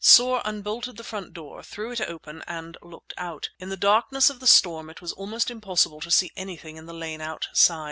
[0.03, 3.51] Soar unbolted the front door, threw it open, and looked out.
[3.59, 6.91] In the darkness of the storm it was almost impossible to see anything in the
[6.91, 7.79] lane outside.